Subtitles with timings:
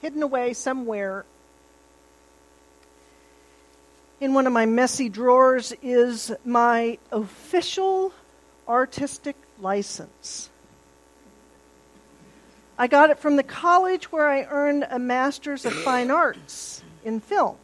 [0.00, 1.24] hidden away somewhere
[4.20, 8.12] in one of my messy drawers is my official
[8.66, 10.50] artistic license.
[12.76, 17.20] I got it from the college where I earned a Master's of Fine Arts in
[17.20, 17.56] film.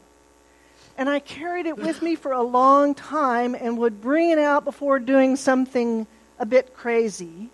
[0.97, 4.65] And I carried it with me for a long time and would bring it out
[4.65, 6.07] before doing something
[6.39, 7.51] a bit crazy.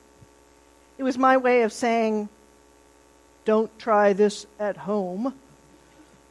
[0.99, 2.29] It was my way of saying,
[3.45, 5.35] don't try this at home.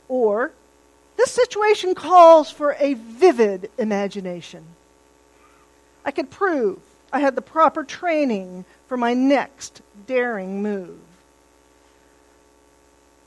[0.08, 0.52] Or,
[1.18, 4.64] this situation calls for a vivid imagination.
[6.06, 6.80] I could prove
[7.12, 11.00] I had the proper training for my next daring move.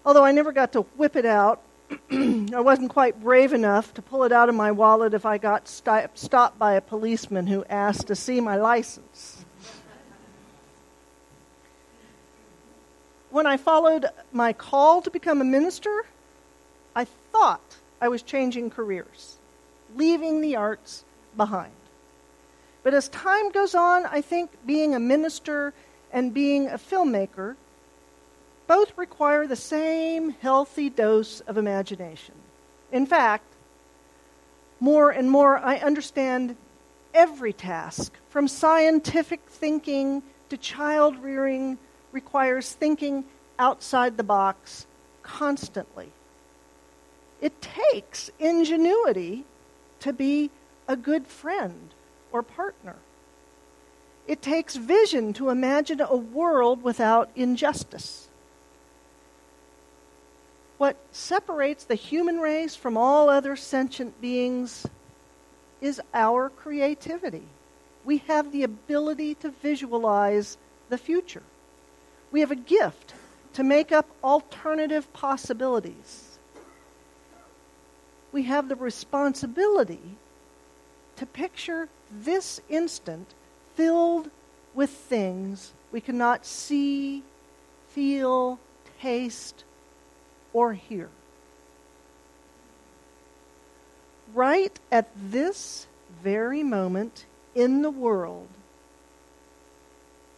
[0.04, 1.60] Although I never got to whip it out,
[2.10, 5.68] I wasn't quite brave enough to pull it out of my wallet if I got
[5.68, 9.41] st- stopped by a policeman who asked to see my license.
[13.32, 16.04] When I followed my call to become a minister,
[16.94, 19.38] I thought I was changing careers,
[19.96, 21.04] leaving the arts
[21.36, 21.72] behind.
[22.82, 25.72] But as time goes on, I think being a minister
[26.12, 27.56] and being a filmmaker
[28.66, 32.34] both require the same healthy dose of imagination.
[32.90, 33.44] In fact,
[34.78, 36.56] more and more I understand
[37.14, 41.78] every task, from scientific thinking to child rearing,
[42.12, 43.24] requires thinking
[43.58, 44.86] outside the box
[45.22, 46.10] constantly.
[47.40, 49.44] It takes ingenuity
[50.00, 50.50] to be
[50.86, 51.94] a good friend
[52.30, 52.96] or partner.
[54.26, 58.28] It takes vision to imagine a world without injustice.
[60.78, 64.86] What separates the human race from all other sentient beings
[65.80, 67.46] is our creativity.
[68.04, 70.56] We have the ability to visualize
[70.88, 71.42] the future.
[72.32, 73.14] We have a gift
[73.52, 76.32] to make up alternative possibilities
[78.32, 80.16] we have the responsibility
[81.16, 83.34] to picture this instant
[83.74, 84.30] filled
[84.74, 87.22] with things we cannot see,
[87.90, 88.58] feel,
[89.00, 89.64] taste,
[90.54, 91.10] or hear.
[94.34, 95.86] Right at this
[96.22, 98.48] very moment in the world,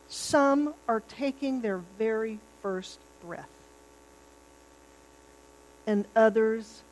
[0.08, 3.48] some are taking their very first breath,
[5.86, 6.82] and others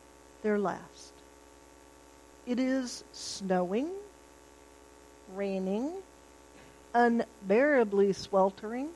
[0.43, 1.13] their last.
[2.47, 3.89] It is snowing,
[5.35, 5.93] raining,
[6.95, 8.89] unbearably sweltering.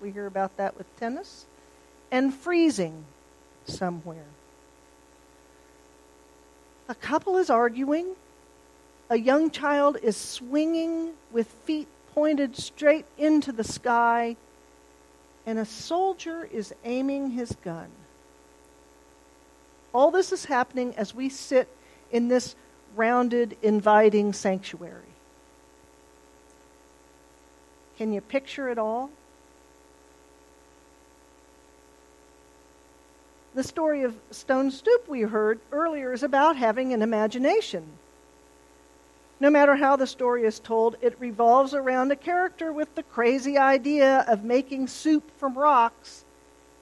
[0.00, 1.46] We hear about that with tennis.
[2.10, 3.04] And freezing
[3.66, 4.24] somewhere.
[6.88, 8.14] A couple is arguing.
[9.10, 14.34] A young child is swinging with feet pointed straight into the sky.
[15.46, 17.86] And a soldier is aiming his gun.
[19.94, 21.68] All this is happening as we sit
[22.10, 22.56] in this
[22.96, 25.14] rounded, inviting sanctuary.
[27.98, 29.10] Can you picture it all?
[33.54, 37.86] The story of Stone Soup we heard earlier is about having an imagination.
[39.40, 43.56] No matter how the story is told, it revolves around a character with the crazy
[43.56, 46.24] idea of making soup from rocks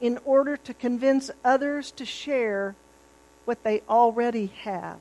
[0.00, 2.75] in order to convince others to share
[3.45, 4.99] what they already have.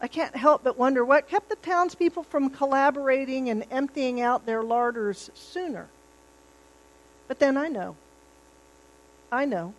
[0.00, 4.62] I can't help but wonder what kept the townspeople from collaborating and emptying out their
[4.62, 5.88] larders sooner.
[7.26, 7.96] But then I know.
[9.32, 9.74] I know.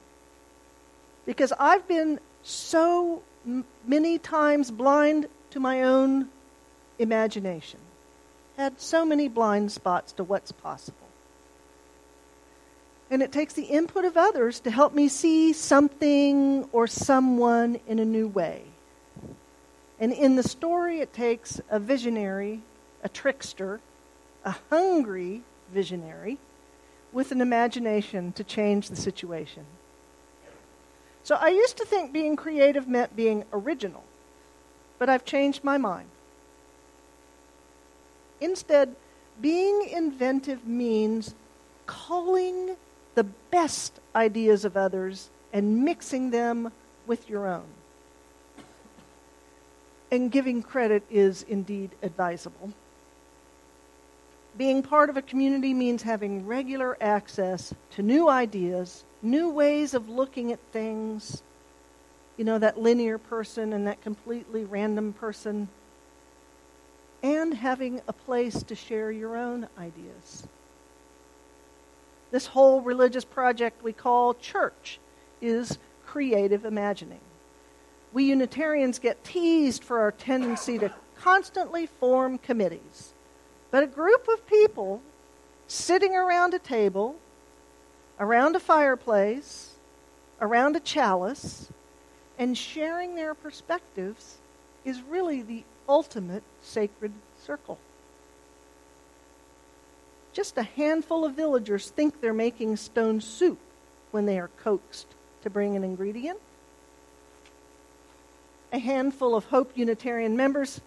[1.25, 3.23] Because I've been so
[3.85, 6.29] many times blind to my own
[6.97, 7.79] imagination,
[8.57, 10.97] had so many blind spots to what's possible.
[13.09, 17.97] And it takes the input of others to help me see something or someone in
[17.97, 18.63] a new way.
[19.99, 22.61] And in the story, it takes a visionary,
[23.03, 23.79] a trickster,
[24.45, 25.41] a hungry
[25.73, 26.37] visionary
[27.11, 29.65] with an imagination to change the situation.
[31.29, 34.03] So I used to think being creative meant being original,
[34.97, 36.07] but I've changed my mind.
[38.41, 38.95] Instead,
[39.39, 41.35] being inventive means
[41.85, 42.75] calling
[43.13, 46.71] the best ideas of others and mixing them
[47.05, 47.67] with your own.
[50.11, 52.73] And giving credit is indeed advisable.
[54.57, 60.09] Being part of a community means having regular access to new ideas, new ways of
[60.09, 61.43] looking at things.
[62.37, 65.67] You know, that linear person and that completely random person.
[67.21, 70.47] And having a place to share your own ideas.
[72.31, 74.99] This whole religious project we call church
[75.41, 77.19] is creative imagining.
[78.13, 83.13] We Unitarians get teased for our tendency to constantly form committees.
[83.71, 85.01] But a group of people
[85.67, 87.15] sitting around a table,
[88.19, 89.73] around a fireplace,
[90.41, 91.69] around a chalice,
[92.37, 94.37] and sharing their perspectives
[94.85, 97.11] is really the ultimate sacred
[97.45, 97.77] circle.
[100.33, 103.59] Just a handful of villagers think they're making stone soup
[104.11, 105.07] when they are coaxed
[105.43, 106.39] to bring an ingredient.
[108.71, 110.79] A handful of Hope Unitarian members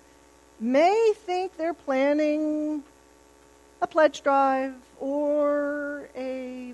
[0.61, 2.85] may think they're planning
[3.81, 6.32] a pledge drive or a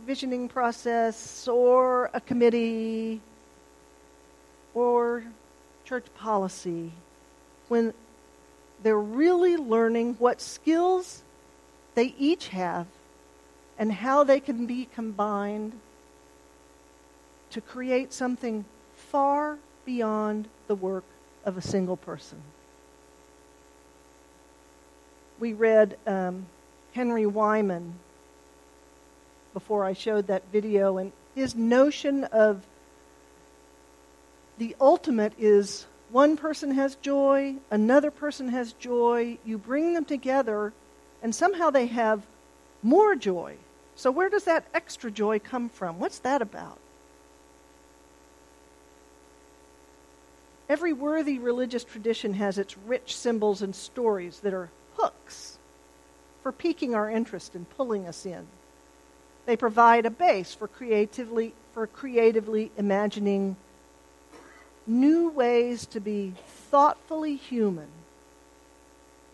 [0.09, 3.21] visioning process or a committee
[4.73, 5.23] or
[5.85, 6.91] church policy
[7.69, 7.93] when
[8.83, 11.23] they're really learning what skills
[11.95, 12.87] they each have
[13.79, 15.79] and how they can be combined
[17.51, 18.65] to create something
[18.95, 21.05] far beyond the work
[21.45, 22.41] of a single person.
[25.39, 26.47] We read um,
[26.95, 27.93] Henry Wieman
[29.59, 32.65] before I showed that video, and his notion of
[34.57, 40.73] the ultimate is one person has joy, another person has joy, you bring them together,
[41.25, 42.25] and somehow they have
[42.85, 43.57] more joy.
[43.97, 45.99] So, where does that extra joy come from?
[45.99, 46.79] What's that about?
[50.69, 55.59] Every worthy religious tradition has its rich symbols and stories that are hooks
[56.45, 58.47] for piquing our interest and pulling us in.
[59.49, 63.57] They provide a base for creatively, for creatively imagining
[64.87, 66.35] new ways to be
[66.71, 67.89] thoughtfully human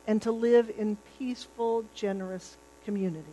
[0.06, 3.25] and to live in peaceful, generous communities.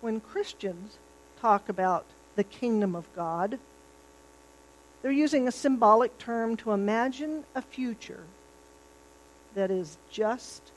[0.00, 0.98] When Christians
[1.40, 2.06] talk about
[2.36, 3.58] the kingdom of God,
[5.02, 8.22] they're using a symbolic term to imagine a future
[9.56, 10.70] that is just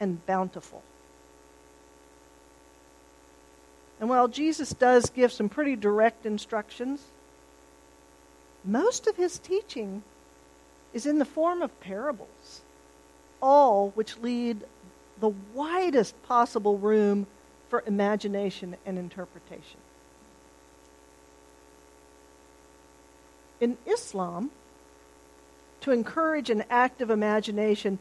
[0.00, 0.82] and bountiful.
[4.00, 7.02] And while Jesus does give some pretty direct instructions,
[8.64, 10.02] most of his teaching
[10.92, 12.62] is in the form of parables,
[13.42, 14.64] all which lead
[15.20, 17.26] the widest possible room
[17.68, 19.80] for imagination and interpretation.
[23.60, 24.50] In Islam,
[25.80, 27.98] to encourage an active imagination,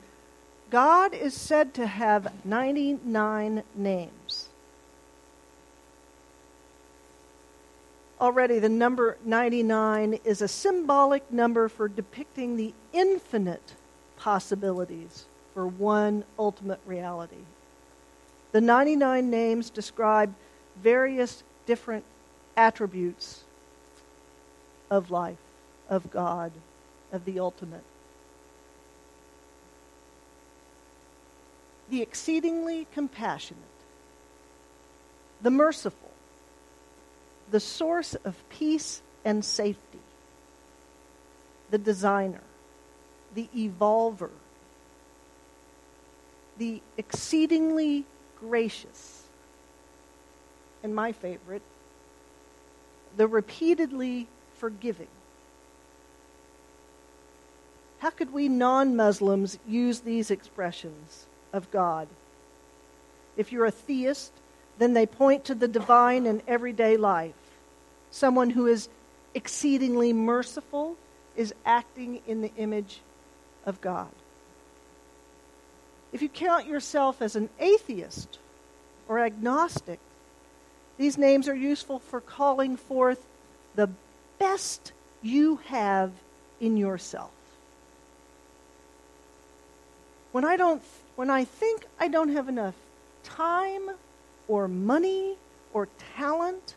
[0.70, 4.50] God is said to have 99 names.
[8.20, 13.76] Already, the number 99 is a symbolic number for depicting the infinite
[14.18, 17.46] possibilities for one ultimate reality.
[18.52, 20.34] The 99 names describe
[20.82, 22.04] various different
[22.56, 23.44] attributes
[24.90, 25.38] of life,
[25.90, 26.52] of God,
[27.12, 27.84] of the ultimate.
[31.90, 33.64] The exceedingly compassionate,
[35.42, 36.12] the merciful,
[37.50, 40.00] the source of peace and safety,
[41.70, 42.42] the designer,
[43.34, 44.32] the evolver,
[46.58, 48.06] the exceedingly
[48.40, 49.24] gracious,
[50.84, 51.62] and my favorite,
[53.16, 55.08] the repeatedly forgiving.
[58.00, 61.27] How could we non Muslims use these expressions
[61.58, 62.08] of God?
[63.36, 64.32] If you're a theist,
[64.78, 67.36] then they point to the divine in everyday life.
[68.12, 68.88] Someone who is
[69.34, 70.96] exceedingly merciful
[71.36, 73.02] is acting in the image
[73.66, 74.10] of God.
[76.14, 78.40] If you count yourself as an atheist
[79.08, 80.00] or agnostic,
[80.98, 83.24] these names are useful for calling forth
[83.76, 83.90] the
[84.40, 86.12] best you have
[86.60, 87.30] in yourself.
[90.32, 90.82] When I don't
[91.18, 92.76] when I think I don't have enough
[93.24, 93.90] time
[94.48, 95.36] or money
[95.74, 96.76] or talent,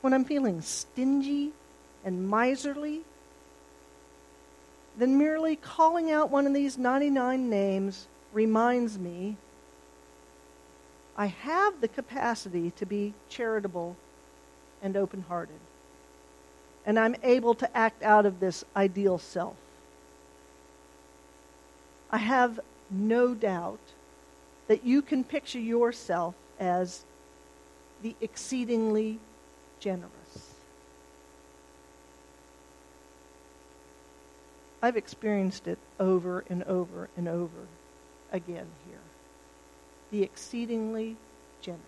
[0.00, 1.52] when I'm feeling stingy
[2.06, 3.02] and miserly,
[4.96, 9.36] then merely calling out one of these 99 names reminds me
[11.18, 13.94] I have the capacity to be charitable
[14.82, 15.60] and open hearted.
[16.86, 19.56] And I'm able to act out of this ideal self.
[22.10, 23.80] I have no doubt
[24.68, 27.04] that you can picture yourself as
[28.02, 29.18] the exceedingly
[29.80, 30.54] generous.
[34.82, 37.66] I've experienced it over and over and over
[38.32, 38.98] again here.
[40.10, 41.16] the exceedingly
[41.60, 41.82] generous.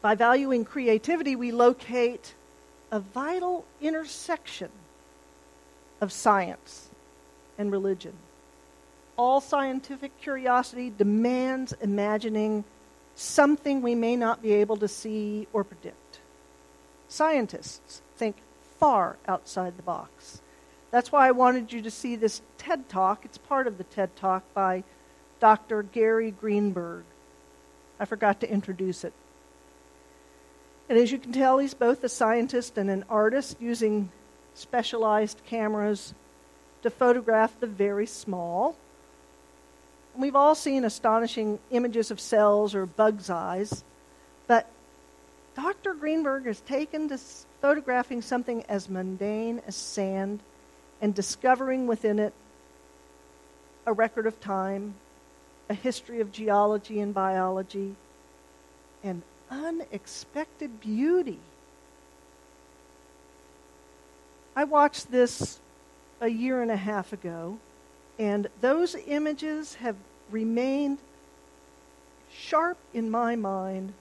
[0.00, 2.34] By valuing creativity, we locate
[2.92, 4.70] a vital intersection
[6.00, 6.88] of science
[7.58, 8.12] and religion.
[9.16, 12.64] All scientific curiosity demands imagining
[13.14, 16.20] something we may not be able to see or predict.
[17.08, 18.36] Scientists think
[18.78, 20.42] far outside the box.
[20.90, 23.24] That's why I wanted you to see this TED Talk.
[23.24, 24.84] It's part of the TED Talk by
[25.40, 25.82] Dr.
[25.82, 27.04] Gary Greenberg.
[27.98, 29.12] I forgot to introduce it.
[30.88, 34.10] And as you can tell, he's both a scientist and an artist using
[34.56, 36.14] specialized cameras
[36.82, 38.76] to photograph the very small.
[40.14, 43.84] And we've all seen astonishing images of cells or bug's eyes,
[44.46, 44.68] but
[45.54, 45.94] Dr.
[45.94, 47.18] Greenberg has taken to
[47.60, 50.40] photographing something as mundane as sand
[51.00, 52.32] and discovering within it
[53.86, 54.94] a record of time,
[55.68, 57.94] a history of geology and biology,
[59.04, 61.38] and unexpected beauty.
[64.56, 65.60] I watched this
[66.18, 67.58] a year and a half ago,
[68.18, 69.96] and those images have
[70.30, 70.96] remained
[72.32, 73.92] sharp in my mind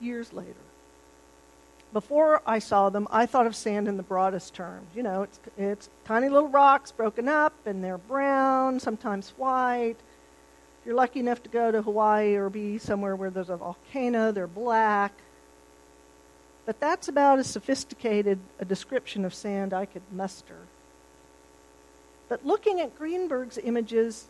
[0.00, 0.54] years later.
[1.92, 4.88] Before I saw them, I thought of sand in the broadest terms.
[4.94, 9.96] You know, it's, it's tiny little rocks broken up, and they're brown, sometimes white.
[10.80, 14.32] If you're lucky enough to go to Hawaii or be somewhere where there's a volcano,
[14.32, 15.12] they're black.
[16.70, 20.68] But that's about as sophisticated a description of sand I could muster.
[22.28, 24.28] But looking at Greenberg's images,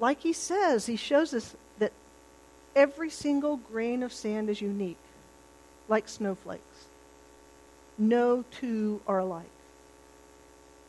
[0.00, 1.92] like he says, he shows us that
[2.74, 4.98] every single grain of sand is unique,
[5.86, 6.88] like snowflakes.
[7.96, 9.46] No two are alike.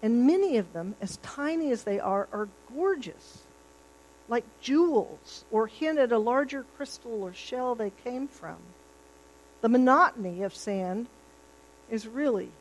[0.02, 3.44] And many of them, as tiny as they are, are gorgeous,
[4.28, 8.58] like jewels, or hint at a larger crystal or shell they came from.
[9.64, 11.08] The monotony of sand
[11.90, 12.52] is really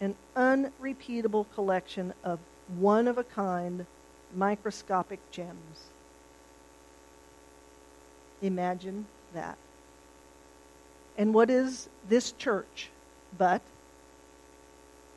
[0.00, 2.38] an unrepeatable collection of
[2.78, 3.84] one of a kind
[4.34, 5.90] microscopic gems.
[8.40, 9.58] Imagine that.
[11.18, 12.88] And what is this church
[13.36, 13.60] but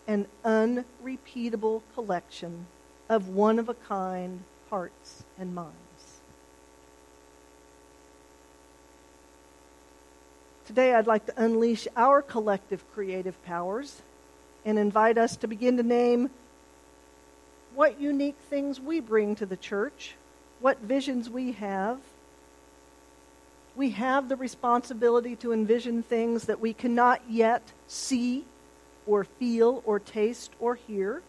[0.07, 2.67] an unrepeatable collection
[3.07, 5.84] of one of a kind hearts and minds?
[10.65, 14.01] Today, I'd like to unleash our collective creative powers
[14.65, 16.31] and invite us to begin to name
[17.75, 20.15] what unique things we bring to the church,
[20.59, 21.99] what visions we have.
[23.75, 28.45] We have the responsibility to envision things that we cannot yet see
[29.05, 31.21] or feel or taste or hear.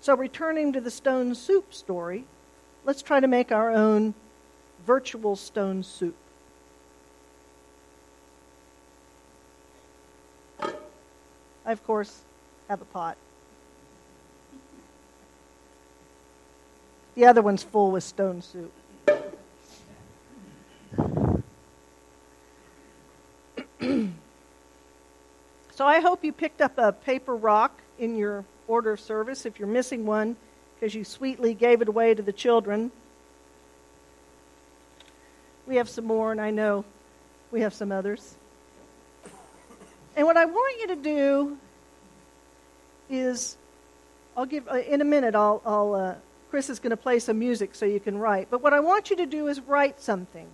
[0.00, 2.26] So, returning to the stone soup story,
[2.84, 4.12] let's try to make our own
[4.84, 6.16] virtual stone soup.
[11.66, 12.20] I, of course,
[12.68, 13.16] have a pot.
[17.14, 18.72] The other one's full with stone soup.
[25.70, 29.58] so I hope you picked up a paper rock in your order of service if
[29.58, 30.36] you're missing one
[30.74, 32.90] because you sweetly gave it away to the children.
[35.66, 36.84] We have some more, and I know
[37.50, 38.34] we have some others.
[40.24, 41.58] And what I want you to do
[43.10, 43.58] is,
[44.34, 46.14] I'll give, uh, in a minute, I'll, I'll uh,
[46.48, 48.48] Chris is going to play some music so you can write.
[48.50, 50.46] But what I want you to do is write something.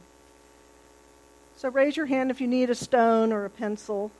[1.56, 4.10] So raise your hand if you need a stone or a pencil.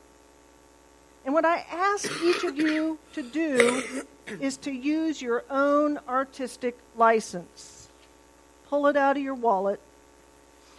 [1.25, 3.83] And what I ask each of you to do
[4.41, 7.89] is to use your own artistic license.
[8.69, 9.81] Pull it out of your wallet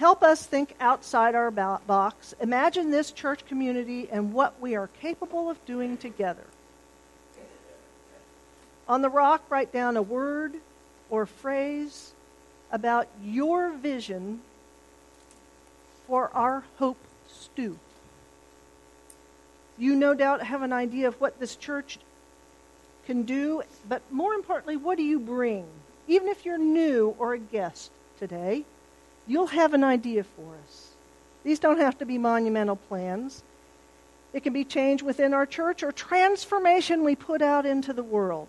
[0.02, 2.34] Help us think outside our box.
[2.42, 6.48] Imagine this church community and what we are capable of doing together.
[8.88, 10.56] On the rock, write down a word
[11.12, 12.14] or phrase
[12.72, 14.42] about your vision
[16.08, 16.98] for our hope
[17.32, 17.78] stew.
[19.78, 22.00] You no doubt have an idea of what this church
[23.06, 25.68] can do, but more importantly, what do you bring?
[26.08, 28.66] Even if you're new or a guest today,
[29.28, 30.92] you'll have an idea for us.
[31.44, 33.44] These don't have to be monumental plans.
[34.34, 38.48] It can be change within our church or transformation we put out into the world.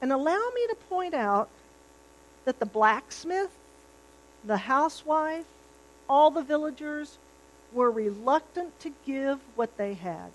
[0.00, 1.48] And allow me to point out
[2.44, 3.50] that the blacksmith,
[4.44, 5.46] the housewife,
[6.08, 7.18] all the villagers
[7.72, 10.30] were reluctant to give what they had.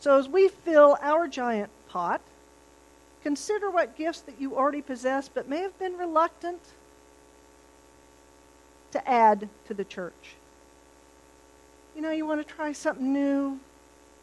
[0.00, 2.20] So as we fill our giant pot,
[3.24, 6.60] consider what gifts that you already possess but may have been reluctant
[8.92, 10.36] to add to the church.
[11.96, 13.58] You know, you want to try something new.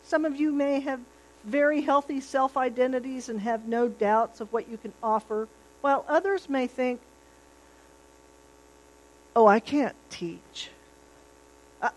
[0.03, 1.00] Some of you may have
[1.43, 5.48] very healthy self identities and have no doubts of what you can offer,
[5.81, 7.01] while others may think,
[9.36, 10.70] oh, I can't teach.
[11.81, 11.89] I,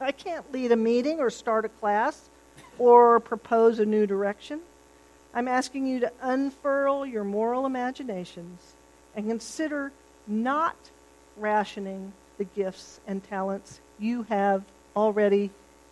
[0.00, 2.28] I can't lead a meeting or start a class
[2.76, 4.60] or propose a new direction.
[5.36, 8.72] I'm asking you to unfurl your moral imaginations
[9.14, 9.92] and consider
[10.26, 10.76] not
[11.36, 14.64] rationing the gifts and talents you have
[14.96, 15.50] already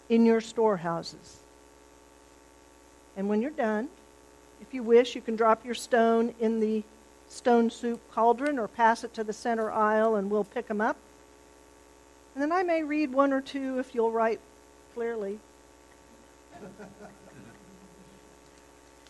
[0.08, 1.40] in your storehouses.
[3.18, 3.90] And when you're done,
[4.62, 6.82] if you wish, you can drop your stone in the
[7.28, 10.96] stone soup cauldron or pass it to the center aisle and we'll pick them up.
[12.34, 14.40] And then I may read one or two if you'll write
[14.94, 15.38] clearly.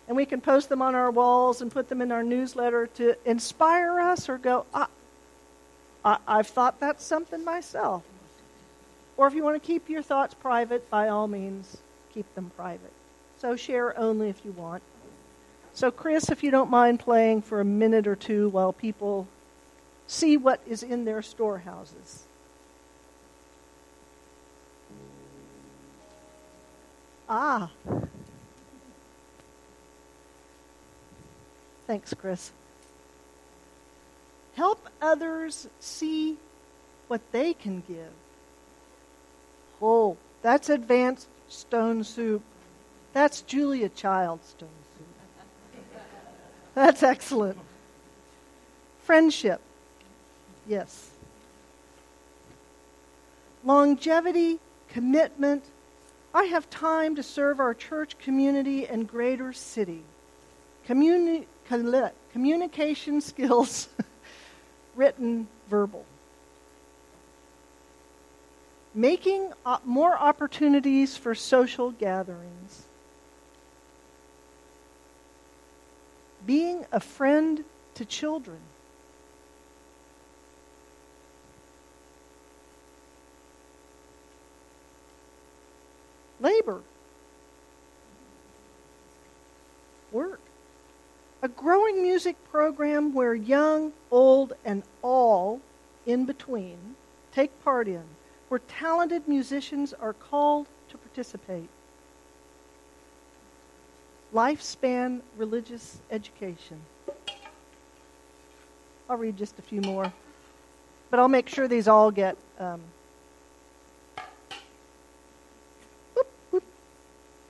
[0.07, 3.17] and we can post them on our walls and put them in our newsletter to
[3.25, 4.89] inspire us or go, ah,
[6.05, 8.03] I, I've thought that's something myself.
[9.17, 11.79] Or if you want to keep your thoughts private, by all means,
[12.13, 12.93] keep them private.
[13.39, 14.83] So share only if you want.
[15.73, 19.27] So, Chris, if you don't mind playing for a minute or two while people
[20.07, 22.25] see what is in their storehouses.
[27.29, 27.71] Ah.
[31.87, 32.53] Thanks, Chris.
[34.55, 36.37] Help others see
[37.09, 38.13] what they can give.
[39.83, 42.43] Oh, that's advanced stone soup.
[43.13, 46.03] That's Julia Child stone soup.
[46.75, 47.59] That's excellent.
[49.03, 49.61] Friendship.
[50.67, 51.11] Yes.
[53.65, 55.65] Longevity, commitment.
[56.33, 60.03] I have time to serve our church community and greater city.
[60.89, 61.47] Communi-
[62.33, 63.89] communication skills
[64.95, 66.05] written, verbal.
[68.95, 69.53] Making
[69.85, 72.85] more opportunities for social gatherings.
[76.47, 78.59] Being a friend to children.
[86.41, 86.83] Labor.
[90.13, 90.41] Work
[91.45, 95.61] a growing music program where young, old, and all
[96.07, 96.79] in between
[97.33, 98.03] take part in,
[98.49, 101.69] where talented musicians are called to participate.
[104.33, 106.81] Lifespan religious education.
[109.11, 110.11] I'll read just a few more,
[111.11, 112.39] but I'll make sure these all get.
[112.59, 112.81] Um.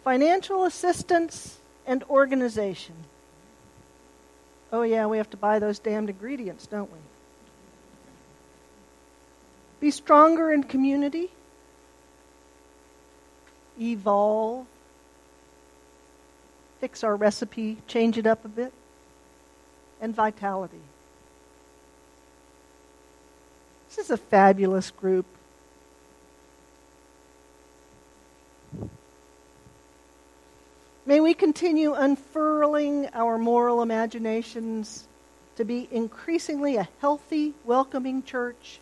[0.03, 2.97] Financial assistance and organization.
[4.75, 6.99] Oh, yeah, we have to buy those damned ingredients, don't we?
[9.79, 11.31] Be stronger in community.
[13.81, 14.67] Evolve.
[16.81, 18.73] Fix our recipe, change it up a bit.
[20.01, 20.83] And vitality.
[23.89, 25.27] This is a fabulous group.
[31.07, 35.07] May we continue unfurling our moral imaginations
[35.57, 38.81] to be increasingly a healthy, welcoming church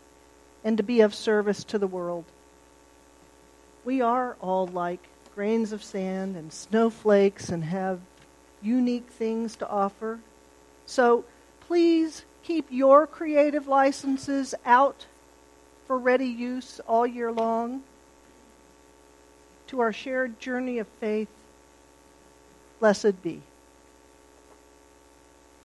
[0.63, 2.25] and to be of service to the world.
[3.85, 7.99] We are all like grains of sand and snowflakes and have
[8.63, 10.21] unique things to offer.
[10.87, 11.25] So
[11.67, 15.07] please keep your creative licenses out
[15.89, 17.83] for ready use all year long.
[19.67, 21.29] To our shared journey of faith,
[22.83, 23.43] Blessed be.